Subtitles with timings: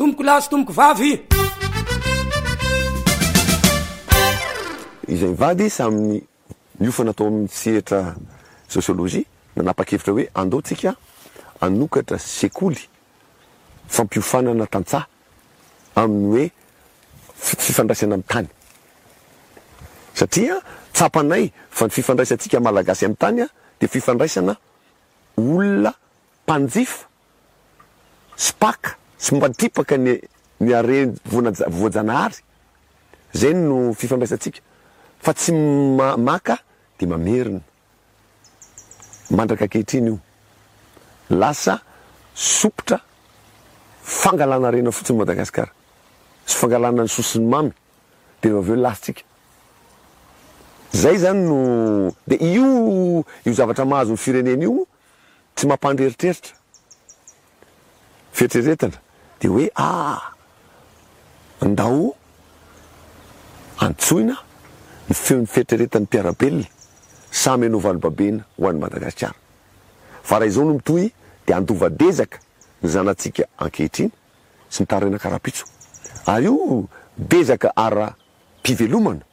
[0.00, 1.10] tomboko lasy tomboko vavy
[5.08, 6.20] izayni vady samin'ny
[6.80, 8.00] miofana atao amin'ny setra
[8.72, 10.94] sociolojia nanapa-kevitra hoe andeontsika
[11.66, 12.78] anokatra sekoly
[13.94, 15.04] fampiofanana tantsah
[16.02, 16.50] aminy hoe
[17.64, 18.48] fifandraisana amin'ny tany
[20.18, 20.54] satria
[20.94, 21.44] tsapanay
[21.76, 23.46] fa ny fifandraisantsika malagasy amn'ny tany a
[23.80, 24.54] de fifandraisana
[25.40, 25.92] olona
[26.48, 27.04] mpanjifa
[28.36, 30.16] spaka tsy mbatipaka n
[30.64, 32.40] ny are voana voajanahary
[33.36, 34.60] zay no fifandraisantsika
[35.20, 36.56] fa tsy mamaka
[36.98, 37.60] de mamerina
[39.30, 40.18] mandraka kehitrinyio
[41.30, 41.80] lasa
[42.34, 43.00] sopotra
[44.02, 45.72] fangalana rena fotsiny madagasikara
[46.46, 47.70] sy fangalana ny sosiny mamy
[48.40, 49.22] de rehefa aveo lasitsika
[50.96, 51.58] zay zany no
[52.26, 54.88] de io io zavatra mahazo ny firenena io
[55.54, 56.56] tsy mampandreritreritra
[58.32, 58.96] fieritreretana
[59.40, 60.32] de hoe ah
[61.60, 62.16] andao
[63.76, 64.36] antsoina
[65.08, 66.66] ny feomifieritrereta ny mpiarabelina
[67.30, 69.36] samy ano valobabena ho an'ny madagasitara
[70.28, 71.06] fa raha izao no mitohy
[71.46, 72.38] de andovadezaka
[72.82, 74.10] ny zanatsika ankehitriny
[74.72, 75.64] sy mitararena karaha-pitso
[76.32, 76.84] ary io
[77.32, 78.14] dezaka ara
[78.62, 79.24] pivelomana